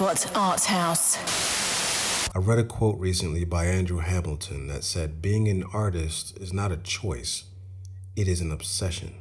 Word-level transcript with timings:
House. 0.00 1.18
I 2.34 2.38
read 2.38 2.58
a 2.58 2.64
quote 2.64 2.98
recently 2.98 3.44
by 3.44 3.66
Andrew 3.66 3.98
Hamilton 3.98 4.66
that 4.68 4.82
said, 4.82 5.20
Being 5.20 5.46
an 5.48 5.62
artist 5.74 6.38
is 6.38 6.54
not 6.54 6.72
a 6.72 6.78
choice, 6.78 7.44
it 8.16 8.26
is 8.26 8.40
an 8.40 8.50
obsession. 8.50 9.12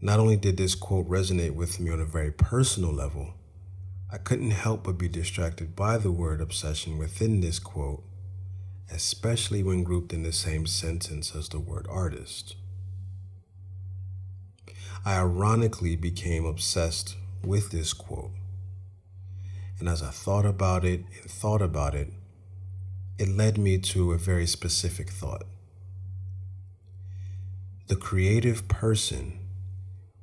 Not 0.00 0.20
only 0.20 0.36
did 0.36 0.56
this 0.56 0.76
quote 0.76 1.08
resonate 1.08 1.56
with 1.56 1.80
me 1.80 1.90
on 1.90 2.00
a 2.00 2.04
very 2.04 2.30
personal 2.30 2.92
level, 2.92 3.34
I 4.12 4.18
couldn't 4.18 4.52
help 4.52 4.84
but 4.84 4.98
be 4.98 5.08
distracted 5.08 5.74
by 5.74 5.98
the 5.98 6.12
word 6.12 6.40
obsession 6.40 6.96
within 6.96 7.40
this 7.40 7.58
quote, 7.58 8.04
especially 8.88 9.64
when 9.64 9.82
grouped 9.82 10.12
in 10.12 10.22
the 10.22 10.32
same 10.32 10.64
sentence 10.64 11.34
as 11.34 11.48
the 11.48 11.58
word 11.58 11.88
artist. 11.90 12.54
I 15.04 15.16
ironically 15.16 15.96
became 15.96 16.44
obsessed 16.44 17.16
with 17.44 17.70
this 17.70 17.92
quote. 17.92 18.30
And 19.78 19.88
as 19.88 20.02
I 20.02 20.10
thought 20.10 20.44
about 20.44 20.84
it 20.84 21.04
and 21.22 21.30
thought 21.30 21.62
about 21.62 21.94
it, 21.94 22.12
it 23.18 23.28
led 23.28 23.58
me 23.58 23.78
to 23.78 24.12
a 24.12 24.18
very 24.18 24.46
specific 24.46 25.10
thought. 25.10 25.44
The 27.88 27.96
creative 27.96 28.68
person, 28.68 29.38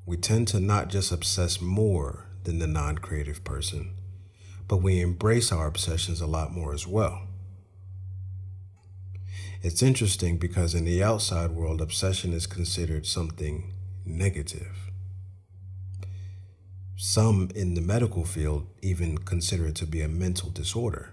we 0.05 0.17
tend 0.17 0.47
to 0.49 0.59
not 0.59 0.89
just 0.89 1.11
obsess 1.11 1.59
more 1.61 2.25
than 2.43 2.59
the 2.59 2.67
non 2.67 2.97
creative 2.97 3.43
person, 3.43 3.95
but 4.67 4.77
we 4.77 5.01
embrace 5.01 5.51
our 5.51 5.67
obsessions 5.67 6.21
a 6.21 6.27
lot 6.27 6.51
more 6.51 6.73
as 6.73 6.85
well. 6.85 7.27
It's 9.61 9.81
interesting 9.81 10.37
because 10.37 10.75
in 10.75 10.85
the 10.85 11.03
outside 11.03 11.51
world, 11.51 11.81
obsession 11.81 12.33
is 12.33 12.45
considered 12.45 13.07
something 13.07 13.73
negative. 14.05 14.84
Some 16.97 17.49
in 17.53 17.73
the 17.73 17.81
medical 17.81 18.23
field 18.23 18.67
even 18.81 19.17
consider 19.17 19.67
it 19.67 19.75
to 19.75 19.85
be 19.85 20.01
a 20.01 20.07
mental 20.07 20.49
disorder. 20.49 21.11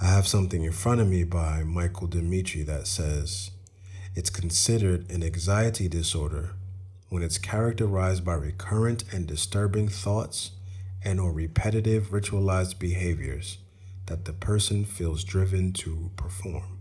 I 0.00 0.06
have 0.06 0.26
something 0.26 0.64
in 0.64 0.72
front 0.72 1.00
of 1.00 1.08
me 1.08 1.22
by 1.24 1.62
Michael 1.62 2.08
Demetri 2.08 2.62
that 2.64 2.86
says 2.86 3.52
it's 4.14 4.30
considered 4.30 5.08
an 5.10 5.22
anxiety 5.22 5.88
disorder 5.88 6.54
when 7.08 7.22
it's 7.22 7.38
characterized 7.38 8.24
by 8.24 8.34
recurrent 8.34 9.04
and 9.12 9.26
disturbing 9.26 9.88
thoughts 9.88 10.50
and 11.04 11.20
or 11.20 11.32
repetitive 11.32 12.08
ritualized 12.08 12.78
behaviors 12.78 13.58
that 14.06 14.24
the 14.24 14.32
person 14.32 14.84
feels 14.84 15.22
driven 15.22 15.72
to 15.72 16.10
perform. 16.16 16.78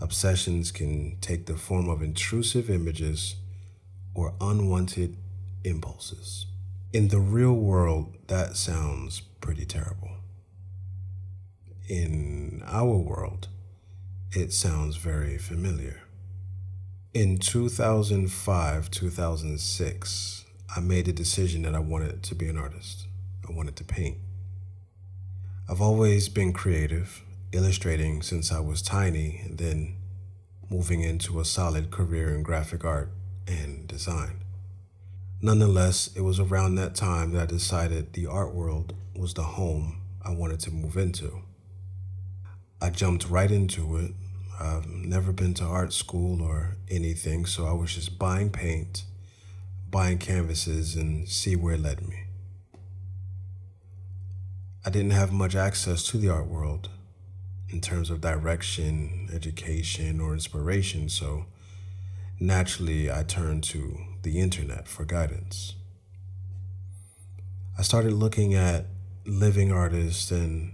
Obsessions 0.00 0.72
can 0.72 1.16
take 1.20 1.46
the 1.46 1.56
form 1.56 1.88
of 1.88 2.02
intrusive 2.02 2.68
images 2.68 3.36
or 4.18 4.34
unwanted 4.40 5.16
impulses. 5.62 6.46
In 6.92 7.06
the 7.06 7.20
real 7.20 7.52
world, 7.52 8.16
that 8.26 8.56
sounds 8.56 9.20
pretty 9.40 9.64
terrible. 9.64 10.10
In 11.88 12.64
our 12.66 12.96
world, 12.96 13.46
it 14.32 14.52
sounds 14.52 14.96
very 14.96 15.38
familiar. 15.38 16.00
In 17.14 17.38
2005, 17.38 18.90
2006, 18.90 20.44
I 20.74 20.80
made 20.80 21.06
a 21.06 21.12
decision 21.12 21.62
that 21.62 21.76
I 21.76 21.78
wanted 21.78 22.24
to 22.24 22.34
be 22.34 22.48
an 22.48 22.58
artist. 22.58 23.06
I 23.48 23.52
wanted 23.52 23.76
to 23.76 23.84
paint. 23.84 24.16
I've 25.70 25.80
always 25.80 26.28
been 26.28 26.52
creative, 26.52 27.22
illustrating 27.52 28.22
since 28.22 28.50
I 28.50 28.58
was 28.58 28.82
tiny, 28.82 29.44
then 29.48 29.94
moving 30.68 31.02
into 31.02 31.38
a 31.38 31.44
solid 31.44 31.92
career 31.92 32.34
in 32.34 32.42
graphic 32.42 32.84
art 32.84 33.12
and 33.48 33.88
design. 33.88 34.44
Nonetheless, 35.40 36.10
it 36.16 36.22
was 36.22 36.40
around 36.40 36.74
that 36.74 36.94
time 36.94 37.32
that 37.32 37.42
I 37.42 37.46
decided 37.46 38.12
the 38.12 38.26
art 38.26 38.54
world 38.54 38.94
was 39.16 39.34
the 39.34 39.42
home 39.42 40.00
I 40.24 40.32
wanted 40.32 40.60
to 40.60 40.70
move 40.70 40.96
into. 40.96 41.42
I 42.80 42.90
jumped 42.90 43.28
right 43.28 43.50
into 43.50 43.96
it. 43.96 44.12
I've 44.60 44.88
never 44.88 45.32
been 45.32 45.54
to 45.54 45.64
art 45.64 45.92
school 45.92 46.42
or 46.42 46.76
anything, 46.90 47.46
so 47.46 47.66
I 47.66 47.72
was 47.72 47.94
just 47.94 48.18
buying 48.18 48.50
paint, 48.50 49.04
buying 49.90 50.18
canvases, 50.18 50.96
and 50.96 51.28
see 51.28 51.54
where 51.54 51.74
it 51.74 51.80
led 51.80 52.06
me. 52.08 52.24
I 54.84 54.90
didn't 54.90 55.12
have 55.12 55.32
much 55.32 55.54
access 55.54 56.02
to 56.08 56.18
the 56.18 56.28
art 56.28 56.46
world 56.46 56.88
in 57.68 57.80
terms 57.80 58.10
of 58.10 58.20
direction, 58.20 59.28
education, 59.32 60.20
or 60.20 60.32
inspiration, 60.32 61.08
so 61.08 61.46
naturally 62.40 63.10
I 63.10 63.24
turned 63.24 63.64
to 63.64 63.98
the 64.22 64.40
internet 64.40 64.86
for 64.86 65.04
guidance. 65.04 65.74
I 67.76 67.82
started 67.82 68.12
looking 68.12 68.54
at 68.54 68.86
living 69.24 69.72
artists 69.72 70.30
and, 70.30 70.72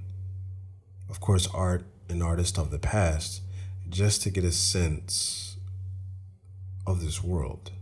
of 1.09 1.21
course, 1.21 1.49
art 1.53 1.85
and 2.09 2.23
artists 2.23 2.59
of 2.59 2.71
the 2.71 2.79
past 2.79 3.43
just 3.89 4.23
to 4.23 4.31
get 4.31 4.45
a 4.45 4.53
sense 4.53 5.57
of 6.87 7.01
this 7.01 7.23
world. 7.23 7.73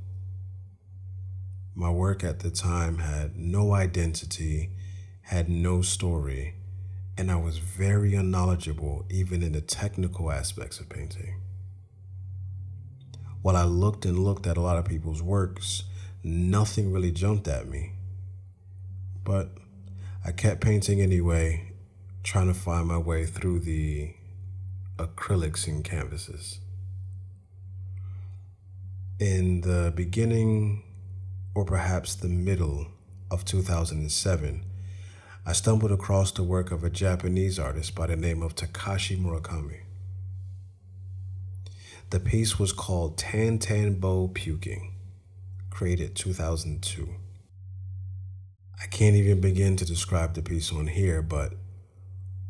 My 1.75 1.91
work 1.91 2.23
at 2.23 2.41
the 2.41 2.51
time 2.51 2.99
had 2.99 3.37
no 3.37 3.73
identity, 3.73 4.71
had 5.23 5.49
no 5.49 5.83
story, 5.83 6.55
and 7.17 7.31
I 7.31 7.37
was 7.37 7.59
very 7.59 8.15
unknowledgeable 8.15 9.07
even 9.11 9.43
in 9.43 9.53
the 9.53 9.61
technical 9.61 10.31
aspects 10.31 10.81
of 10.81 10.89
painting. 10.89 11.42
While 13.43 13.57
I 13.57 13.65
looked 13.65 14.05
and 14.05 14.19
looked 14.19 14.47
at 14.47 14.57
a 14.57 14.61
lot 14.61 14.79
of 14.79 14.85
people's 14.85 15.21
works, 15.21 15.83
nothing 16.23 16.93
really 16.93 17.11
jumped 17.11 17.49
at 17.49 17.69
me. 17.69 17.93
But 19.25 19.51
I 20.25 20.31
kept 20.31 20.61
painting 20.61 21.01
anyway, 21.01 21.73
trying 22.23 22.47
to 22.47 22.55
find 22.55 22.87
my 22.87 22.99
way 22.99 23.27
through 23.27 23.61
the 23.61 24.15
acrylics 24.97 25.67
and 25.67 25.85
canvases. 25.85 26.61
In 29.19 29.63
the 29.63 29.93
beginning, 29.95 30.85
or 31.55 31.65
perhaps 31.65 32.15
the 32.15 32.29
middle 32.29 32.87
of 33.31 33.45
2007, 33.45 34.65
I 35.45 35.53
stumbled 35.53 35.91
across 35.91 36.31
the 36.31 36.45
work 36.45 36.71
of 36.71 36.85
a 36.85 36.91
Japanese 36.91 37.59
artist 37.59 37.97
by 37.97 38.07
the 38.07 38.17
name 38.17 38.43
of 38.43 38.55
Takashi 38.55 39.19
Murakami. 39.19 39.81
The 42.13 42.21
piece 42.21 42.59
was 42.59 42.73
called 42.73 43.17
Tan 43.17 43.59
Tan 43.59 43.95
Bo 43.95 44.29
Puking, 44.29 44.93
created 45.71 46.15
2002. 46.15 47.09
I 48.79 48.87
can't 48.89 49.17
even 49.17 49.41
begin 49.41 49.77
to 49.79 49.87
describe 49.87 50.35
the 50.35 50.43
piece 50.43 50.71
on 50.75 50.89
here, 50.89 51.23
but 51.23 51.55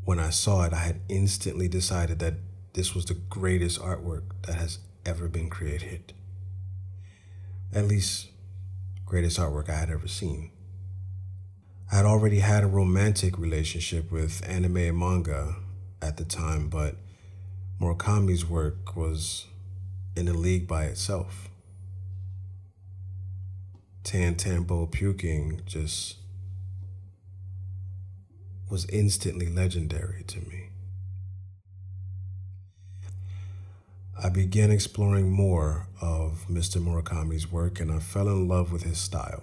when 0.04 0.18
I 0.18 0.30
saw 0.30 0.64
it, 0.64 0.72
I 0.72 0.78
had 0.78 1.02
instantly 1.08 1.68
decided 1.68 2.18
that 2.18 2.34
this 2.72 2.92
was 2.92 3.04
the 3.04 3.14
greatest 3.14 3.80
artwork 3.80 4.22
that 4.48 4.56
has 4.56 4.80
ever 5.06 5.28
been 5.28 5.48
created. 5.48 6.12
At 7.72 7.86
least, 7.86 8.30
greatest 9.06 9.38
artwork 9.38 9.70
I 9.70 9.76
had 9.76 9.90
ever 9.90 10.08
seen. 10.08 10.50
I 11.92 11.98
had 11.98 12.04
already 12.04 12.40
had 12.40 12.64
a 12.64 12.66
romantic 12.66 13.38
relationship 13.38 14.10
with 14.10 14.42
anime 14.44 14.78
and 14.78 14.98
manga 14.98 15.54
at 16.02 16.16
the 16.16 16.24
time, 16.24 16.68
but 16.68 16.96
Murakami's 17.80 18.44
work 18.44 18.96
was 18.96 19.46
in 20.16 20.26
the 20.26 20.34
league 20.34 20.66
by 20.66 20.84
itself. 20.84 21.48
Tan 24.04 24.34
Tambo 24.34 24.86
puking 24.86 25.60
just 25.64 26.16
was 28.68 28.86
instantly 28.86 29.48
legendary 29.48 30.24
to 30.24 30.40
me. 30.40 30.70
I 34.22 34.28
began 34.28 34.70
exploring 34.70 35.30
more 35.30 35.88
of 36.00 36.46
Mr. 36.48 36.80
Murakami's 36.80 37.50
work 37.50 37.80
and 37.80 37.90
I 37.90 37.98
fell 37.98 38.28
in 38.28 38.48
love 38.48 38.72
with 38.72 38.82
his 38.82 38.98
style. 38.98 39.42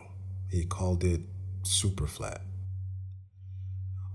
He 0.49 0.65
called 0.65 1.03
it 1.03 1.21
super 1.63 2.07
flat. 2.07 2.41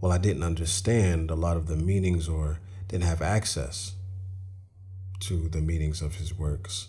While 0.00 0.12
I 0.12 0.18
didn't 0.18 0.42
understand 0.42 1.30
a 1.30 1.34
lot 1.34 1.56
of 1.56 1.66
the 1.66 1.76
meanings 1.76 2.28
or 2.28 2.60
didn't 2.88 3.04
have 3.04 3.22
access 3.22 3.94
to 5.28 5.48
the 5.48 5.60
meanings 5.60 6.02
of 6.02 6.16
his 6.16 6.34
works, 6.34 6.88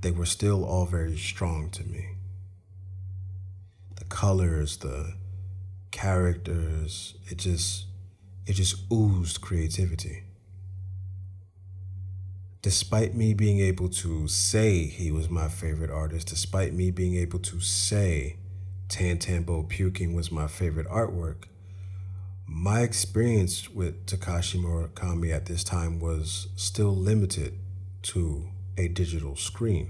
they 0.00 0.10
were 0.10 0.26
still 0.26 0.64
all 0.64 0.86
very 0.86 1.16
strong 1.16 1.70
to 1.70 1.84
me. 1.84 2.16
The 3.96 4.04
colors, 4.04 4.78
the 4.78 5.14
characters, 5.90 7.14
it 7.28 7.38
just 7.38 7.86
it 8.46 8.54
just 8.54 8.90
oozed 8.92 9.40
creativity. 9.40 10.24
Despite 12.62 13.14
me 13.14 13.32
being 13.32 13.60
able 13.60 13.88
to 13.88 14.28
say 14.28 14.84
he 14.84 15.10
was 15.10 15.30
my 15.30 15.48
favorite 15.48 15.90
artist, 15.90 16.28
despite 16.28 16.74
me 16.74 16.90
being 16.90 17.16
able 17.16 17.38
to 17.40 17.60
say 17.60 18.36
Tan 18.88 19.18
Tambo 19.18 19.62
Puking 19.62 20.14
was 20.14 20.32
my 20.32 20.46
favorite 20.46 20.88
artwork, 20.88 21.44
my 22.62 22.82
experience 22.82 23.70
with 23.70 24.04
Takashi 24.04 24.60
Murakami 24.60 25.34
at 25.34 25.46
this 25.46 25.64
time 25.64 25.98
was 25.98 26.48
still 26.56 26.94
limited 26.94 27.58
to 28.02 28.50
a 28.76 28.86
digital 28.86 29.34
screen, 29.34 29.88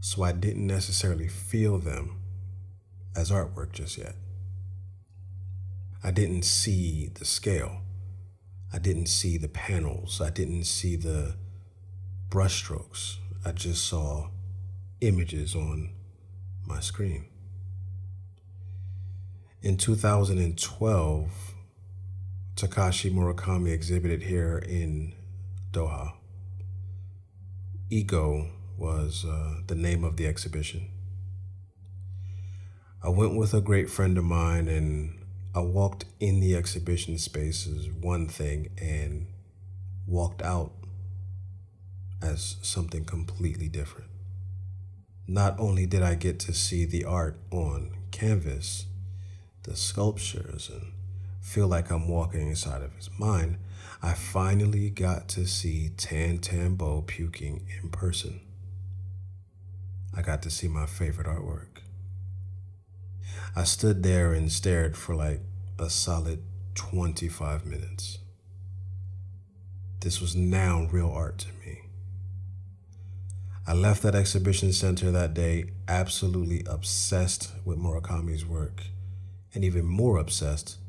so 0.00 0.24
I 0.24 0.32
didn't 0.32 0.66
necessarily 0.66 1.28
feel 1.28 1.78
them 1.78 2.22
as 3.14 3.30
artwork 3.30 3.70
just 3.70 3.98
yet. 3.98 4.16
I 6.02 6.10
didn't 6.10 6.42
see 6.42 7.08
the 7.14 7.24
scale. 7.24 7.82
I 8.72 8.80
didn't 8.80 9.06
see 9.06 9.38
the 9.38 9.46
panels. 9.46 10.20
I 10.20 10.30
didn't 10.30 10.64
see 10.64 10.96
the 10.96 11.36
brushstrokes. 12.30 13.18
I 13.44 13.52
just 13.52 13.86
saw 13.86 14.30
images 15.00 15.54
on 15.54 15.92
my 16.66 16.80
screen. 16.80 17.26
In 19.62 19.76
2012, 19.76 21.54
Takashi 22.60 23.10
Murakami 23.10 23.72
exhibited 23.72 24.24
here 24.24 24.58
in 24.58 25.14
Doha. 25.72 26.12
Ego 27.88 28.50
was 28.76 29.24
uh, 29.24 29.62
the 29.66 29.74
name 29.74 30.04
of 30.04 30.18
the 30.18 30.26
exhibition. 30.26 30.90
I 33.02 33.08
went 33.08 33.34
with 33.34 33.54
a 33.54 33.62
great 33.62 33.88
friend 33.88 34.18
of 34.18 34.24
mine 34.24 34.68
and 34.68 35.24
I 35.54 35.60
walked 35.60 36.04
in 36.20 36.40
the 36.40 36.54
exhibition 36.54 37.16
space 37.16 37.60
spaces, 37.60 37.88
one 37.88 38.28
thing, 38.28 38.68
and 38.76 39.28
walked 40.06 40.42
out 40.42 40.72
as 42.20 42.56
something 42.60 43.06
completely 43.06 43.68
different. 43.68 44.10
Not 45.26 45.58
only 45.58 45.86
did 45.86 46.02
I 46.02 46.14
get 46.14 46.38
to 46.40 46.52
see 46.52 46.84
the 46.84 47.06
art 47.06 47.40
on 47.50 47.96
canvas, 48.10 48.84
the 49.62 49.74
sculptures, 49.74 50.68
and 50.70 50.92
feel 51.40 51.68
like 51.68 51.90
I'm 51.90 52.08
walking 52.08 52.48
inside 52.48 52.82
of 52.82 52.94
his 52.94 53.10
mind, 53.18 53.58
I 54.02 54.14
finally 54.14 54.90
got 54.90 55.28
to 55.30 55.46
see 55.46 55.90
Tan 55.96 56.38
Tambo 56.38 57.02
puking 57.02 57.66
in 57.82 57.90
person. 57.90 58.40
I 60.16 60.22
got 60.22 60.42
to 60.42 60.50
see 60.50 60.68
my 60.68 60.86
favorite 60.86 61.26
artwork. 61.26 61.82
I 63.54 63.64
stood 63.64 64.02
there 64.02 64.32
and 64.32 64.50
stared 64.50 64.96
for 64.96 65.14
like 65.14 65.40
a 65.78 65.90
solid 65.90 66.42
25 66.74 67.66
minutes. 67.66 68.18
This 70.00 70.20
was 70.20 70.34
now 70.34 70.88
real 70.90 71.10
art 71.10 71.38
to 71.38 71.48
me. 71.64 71.82
I 73.66 73.74
left 73.74 74.02
that 74.02 74.14
exhibition 74.14 74.72
center 74.72 75.10
that 75.10 75.34
day 75.34 75.66
absolutely 75.86 76.64
obsessed 76.66 77.52
with 77.64 77.78
Murakami's 77.78 78.46
work, 78.46 78.84
and 79.54 79.62
even 79.62 79.84
more 79.84 80.16
obsessed 80.16 80.79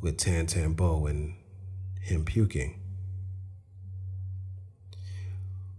with 0.00 0.16
Tan 0.16 0.46
Tambo 0.46 1.06
and 1.06 1.34
him 2.00 2.24
puking. 2.24 2.80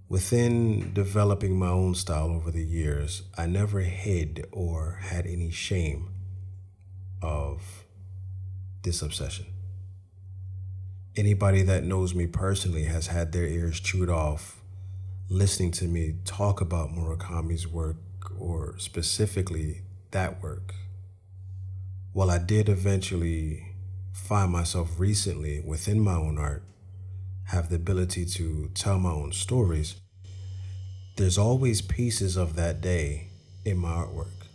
Within 0.08 0.94
developing 0.94 1.58
my 1.58 1.70
own 1.70 1.96
style 1.96 2.32
over 2.32 2.52
the 2.52 2.64
years, 2.64 3.24
I 3.38 3.46
never 3.46 3.80
hid 3.80 4.46
or 4.52 5.00
had 5.02 5.26
any 5.26 5.52
shame 5.52 6.10
of 7.22 7.86
this 8.84 9.02
obsession. 9.02 9.46
Anybody 11.16 11.62
that 11.64 11.84
knows 11.84 12.14
me 12.14 12.28
personally 12.28 12.84
has 12.86 13.08
had 13.08 13.32
their 13.32 13.46
ears 13.46 13.80
chewed 13.80 14.10
off 14.10 14.62
listening 15.30 15.72
to 15.72 15.86
me 15.86 16.16
talk 16.26 16.60
about 16.60 16.90
Murakami's 16.90 17.66
work 17.66 17.96
or 18.38 18.78
specifically 18.80 19.84
that 20.12 20.44
work. 20.44 20.76
While 22.12 22.30
I 22.30 22.38
did 22.38 22.68
eventually 22.68 23.71
find 24.14 24.52
myself 24.52 25.00
recently 25.00 25.60
within 25.60 26.00
my 26.00 26.16
own 26.16 26.38
art, 26.38 26.64
have 27.46 27.70
the 27.70 27.76
ability 27.76 28.26
to 28.26 28.70
tell 28.74 29.00
my 29.00 29.12
own 29.12 29.32
stories, 29.32 29.96
there's 31.18 31.38
always 31.38 31.82
pieces 31.82 32.38
of 32.38 32.56
that 32.56 32.82
day 32.82 33.28
in 33.66 33.78
my 33.78 33.90
artwork. 33.90 34.48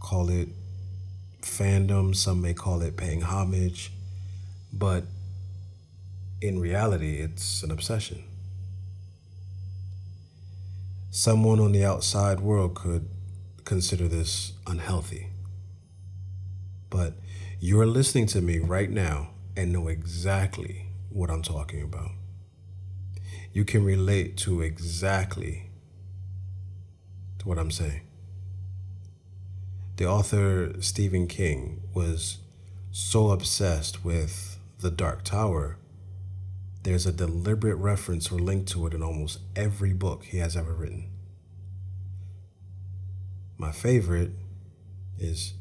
Call 0.00 0.28
it 0.28 0.48
fandom, 1.42 2.14
some 2.14 2.42
may 2.42 2.54
call 2.54 2.82
it 2.82 2.96
paying 2.96 3.22
homage, 3.22 3.92
but 4.72 5.04
in 6.40 6.58
reality, 6.58 7.18
it's 7.18 7.62
an 7.62 7.70
obsession. 7.70 8.22
Someone 11.10 11.60
on 11.60 11.72
the 11.72 11.84
outside 11.84 12.40
world 12.40 12.74
could 12.74 13.08
consider 13.64 14.06
this 14.06 14.52
unhealthy. 14.66 15.28
But 16.90 17.14
you're 17.66 17.84
listening 17.84 18.26
to 18.26 18.40
me 18.40 18.60
right 18.60 18.90
now 18.90 19.30
and 19.56 19.72
know 19.72 19.88
exactly 19.88 20.86
what 21.10 21.28
I'm 21.28 21.42
talking 21.42 21.82
about. 21.82 22.12
You 23.52 23.64
can 23.64 23.84
relate 23.84 24.36
to 24.38 24.62
exactly 24.62 25.68
to 27.40 27.48
what 27.48 27.58
I'm 27.58 27.72
saying. 27.72 28.02
The 29.96 30.06
author 30.06 30.80
Stephen 30.80 31.26
King 31.26 31.82
was 31.92 32.38
so 32.92 33.32
obsessed 33.32 34.04
with 34.04 34.60
The 34.78 34.92
Dark 34.92 35.24
Tower, 35.24 35.76
there's 36.84 37.04
a 37.04 37.10
deliberate 37.10 37.78
reference 37.78 38.30
or 38.30 38.38
link 38.38 38.68
to 38.68 38.86
it 38.86 38.94
in 38.94 39.02
almost 39.02 39.40
every 39.56 39.92
book 39.92 40.22
he 40.22 40.38
has 40.38 40.56
ever 40.56 40.72
written. 40.72 41.10
My 43.58 43.72
favorite 43.72 44.30
is 45.18 45.54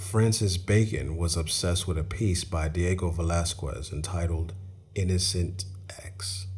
Francis 0.00 0.56
Bacon 0.56 1.16
was 1.16 1.36
obsessed 1.36 1.86
with 1.86 1.96
a 1.96 2.02
piece 2.02 2.42
by 2.42 2.68
Diego 2.68 3.12
Velázquez 3.12 3.92
entitled 3.92 4.54
Innocent 4.96 5.66
X. 6.04 6.48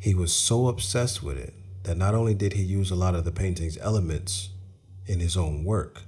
He 0.00 0.12
was 0.12 0.32
so 0.32 0.66
obsessed 0.66 1.22
with 1.22 1.38
it 1.38 1.54
that 1.84 1.96
not 1.96 2.16
only 2.16 2.34
did 2.34 2.54
he 2.54 2.62
use 2.62 2.90
a 2.90 2.96
lot 2.96 3.14
of 3.14 3.24
the 3.24 3.30
painting's 3.30 3.78
elements 3.78 4.48
in 5.06 5.20
his 5.20 5.36
own 5.36 5.62
work, 5.62 6.02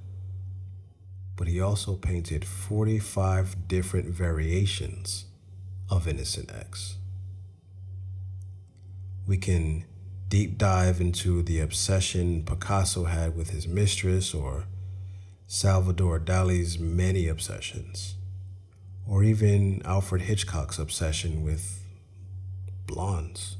but 1.37 1.47
he 1.47 1.61
also 1.61 1.95
painted 1.95 2.45
45 2.45 3.69
different 3.69 4.09
variations 4.09 5.27
of 5.89 6.09
Innocent 6.09 6.51
X. 6.51 6.97
We 9.25 9.37
can 9.37 9.85
deep 10.29 10.59
dive 10.59 11.01
into 11.01 11.43
the 11.43 11.61
obsession 11.61 12.43
Picasso 12.45 13.05
had 13.05 13.37
with 13.37 13.51
his 13.51 13.69
mistress 13.69 14.35
or 14.35 14.65
Salvador 15.51 16.21
Dali's 16.21 16.79
many 16.79 17.27
obsessions, 17.27 18.17
or 19.07 19.25
even 19.25 19.81
Alfred 19.83 20.21
Hitchcock's 20.23 20.79
obsession 20.79 21.43
with 21.43 21.87
blondes. 22.85 23.57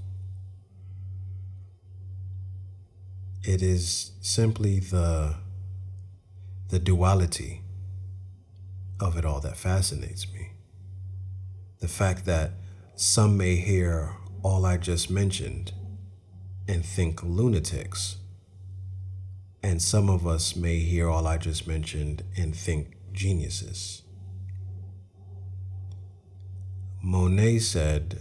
It 3.43 3.63
is 3.63 4.13
simply 4.21 4.81
the 4.81 5.37
the 6.69 6.79
duality 6.79 7.63
of 9.01 9.17
it 9.17 9.25
all 9.25 9.41
that 9.41 9.57
fascinates 9.57 10.31
me. 10.31 10.53
The 11.81 11.89
fact 11.89 12.27
that 12.27 12.51
some 12.97 13.39
may 13.39 13.57
hear 13.57 14.15
all 14.43 14.67
I 14.67 14.77
just 14.77 15.09
mentioned 15.11 15.73
and 16.69 16.85
think 16.85 17.23
lunatics, 17.23 18.19
and 19.63 19.83
some 19.83 20.09
of 20.09 20.27
us 20.27 20.55
may 20.55 20.79
hear 20.79 21.09
all 21.09 21.27
I 21.27 21.39
just 21.39 21.67
mentioned 21.67 22.23
and 22.37 22.55
think 22.55 22.97
geniuses. 23.13 24.03
Monet 27.03 27.59
said, 27.61 28.21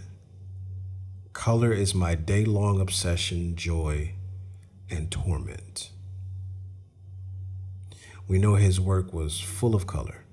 Color 1.32 1.72
is 1.72 1.94
my 1.94 2.14
day 2.14 2.44
long 2.44 2.80
obsession, 2.80 3.54
joy, 3.54 4.14
and 4.90 5.10
torment. 5.10 5.90
We 8.26 8.38
know 8.38 8.56
his 8.56 8.80
work 8.80 9.12
was 9.12 9.40
full 9.40 9.74
of 9.74 9.86
color. 9.86 10.24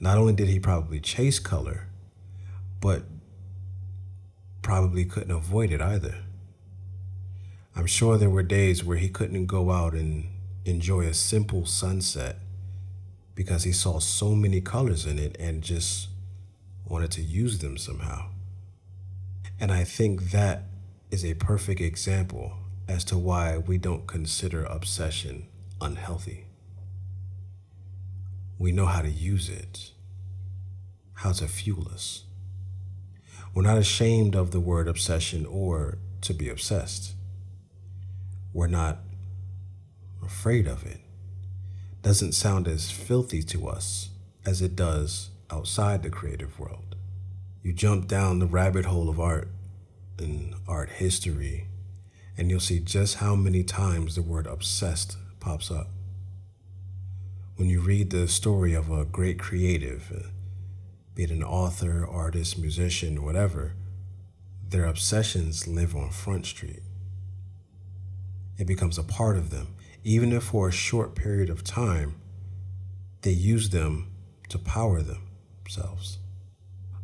Not 0.00 0.18
only 0.18 0.32
did 0.32 0.48
he 0.48 0.58
probably 0.58 0.98
chase 0.98 1.38
color, 1.38 1.88
but 2.80 3.04
probably 4.62 5.04
couldn't 5.04 5.30
avoid 5.30 5.70
it 5.70 5.80
either. 5.80 6.24
I'm 7.74 7.86
sure 7.86 8.18
there 8.18 8.30
were 8.30 8.42
days 8.42 8.84
where 8.84 8.98
he 8.98 9.08
couldn't 9.08 9.46
go 9.46 9.70
out 9.70 9.94
and 9.94 10.28
enjoy 10.64 11.06
a 11.06 11.14
simple 11.14 11.64
sunset 11.64 12.36
because 13.34 13.64
he 13.64 13.72
saw 13.72 13.98
so 13.98 14.34
many 14.34 14.60
colors 14.60 15.06
in 15.06 15.18
it 15.18 15.36
and 15.40 15.62
just 15.62 16.08
wanted 16.84 17.10
to 17.12 17.22
use 17.22 17.58
them 17.58 17.78
somehow. 17.78 18.26
And 19.58 19.72
I 19.72 19.84
think 19.84 20.30
that 20.32 20.64
is 21.10 21.24
a 21.24 21.34
perfect 21.34 21.80
example 21.80 22.52
as 22.88 23.04
to 23.04 23.16
why 23.16 23.56
we 23.56 23.78
don't 23.78 24.06
consider 24.06 24.64
obsession 24.64 25.46
unhealthy. 25.80 26.44
We 28.58 28.70
know 28.70 28.86
how 28.86 29.02
to 29.02 29.10
use 29.10 29.48
it, 29.48 29.92
how 31.14 31.32
to 31.32 31.48
fuel 31.48 31.88
us. 31.88 32.24
We're 33.54 33.62
not 33.62 33.78
ashamed 33.78 34.34
of 34.34 34.50
the 34.50 34.60
word 34.60 34.88
obsession 34.88 35.46
or 35.46 35.98
to 36.22 36.34
be 36.34 36.48
obsessed. 36.48 37.14
We're 38.52 38.66
not 38.66 38.98
afraid 40.24 40.66
of 40.66 40.84
it. 40.84 41.00
Doesn't 42.02 42.32
sound 42.32 42.68
as 42.68 42.90
filthy 42.90 43.42
to 43.44 43.68
us 43.68 44.10
as 44.44 44.60
it 44.60 44.76
does 44.76 45.30
outside 45.50 46.02
the 46.02 46.10
creative 46.10 46.58
world. 46.58 46.96
You 47.62 47.72
jump 47.72 48.08
down 48.08 48.38
the 48.38 48.46
rabbit 48.46 48.86
hole 48.86 49.08
of 49.08 49.20
art 49.20 49.48
and 50.18 50.54
art 50.66 50.90
history 50.90 51.68
and 52.36 52.50
you'll 52.50 52.60
see 52.60 52.80
just 52.80 53.16
how 53.16 53.34
many 53.34 53.62
times 53.62 54.14
the 54.14 54.22
word 54.22 54.46
obsessed 54.46 55.16
pops 55.40 55.70
up. 55.70 55.88
When 57.56 57.68
you 57.68 57.80
read 57.80 58.10
the 58.10 58.26
story 58.28 58.74
of 58.74 58.90
a 58.90 59.04
great 59.04 59.38
creative, 59.38 60.10
uh, 60.14 60.28
be 61.14 61.24
it 61.24 61.30
an 61.30 61.42
author, 61.42 62.06
artist, 62.06 62.58
musician, 62.58 63.22
whatever, 63.22 63.74
their 64.66 64.86
obsessions 64.86 65.68
live 65.68 65.94
on 65.94 66.10
Front 66.10 66.46
Street. 66.46 66.82
It 68.58 68.66
becomes 68.66 68.98
a 68.98 69.02
part 69.02 69.36
of 69.36 69.50
them, 69.50 69.74
even 70.04 70.32
if 70.32 70.44
for 70.44 70.68
a 70.68 70.72
short 70.72 71.14
period 71.14 71.50
of 71.50 71.64
time 71.64 72.16
they 73.22 73.30
use 73.30 73.70
them 73.70 74.12
to 74.48 74.58
power 74.58 75.00
themselves. 75.02 76.18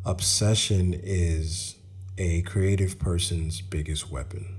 Obsession 0.05 0.93
is 0.93 1.75
a 2.17 2.41
creative 2.43 2.99
person's 2.99 3.61
biggest 3.61 4.11
weapon. 4.11 4.57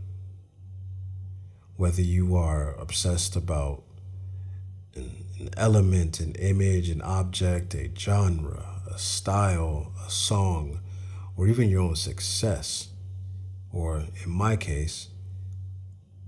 Whether 1.77 2.03
you 2.03 2.37
are 2.37 2.75
obsessed 2.75 3.37
about 3.37 3.83
an, 4.95 5.25
an 5.39 5.51
element, 5.57 6.21
an 6.21 6.35
image, 6.35 6.89
an 6.89 7.03
object, 7.03 7.75
a 7.75 7.91
genre, 7.97 8.83
a 8.91 8.99
style, 8.99 9.93
a 10.07 10.11
song, 10.11 10.81
or 11.37 11.47
even 11.49 11.69
your 11.69 11.81
own 11.83 11.97
success, 11.97 12.89
or 13.73 14.05
in 14.25 14.31
my 14.31 14.57
case, 14.57 15.09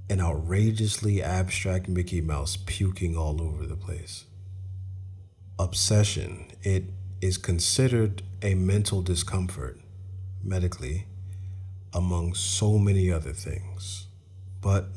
an 0.09 0.21
outrageously 0.21 1.23
abstract 1.23 1.89
Mickey 1.89 2.21
Mouse 2.21 2.57
puking 2.57 3.17
all 3.17 3.41
over 3.41 3.67
the 3.67 3.77
place. 3.77 4.25
Obsession, 5.59 6.51
it 6.63 6.85
is 7.21 7.39
considered 7.39 8.23
a 8.43 8.55
mental 8.55 9.01
discomfort 9.01 9.79
medically 10.43 11.07
among 11.93 12.35
so 12.35 12.79
many 12.79 13.11
other 13.11 13.33
things. 13.33 14.07
But 14.61 14.89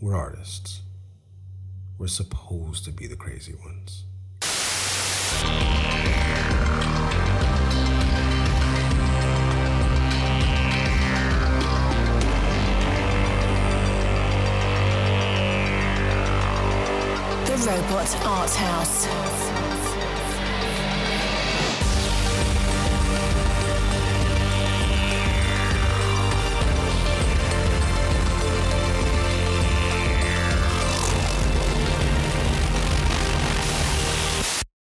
we're 0.00 0.16
artists. 0.16 0.82
We're 1.98 2.06
supposed 2.06 2.84
to 2.84 2.92
be 2.92 3.06
the 3.06 3.16
crazy 3.16 3.54
ones. 3.54 4.04
Robot 17.66 18.14
Art 18.24 18.54
House. 18.54 19.57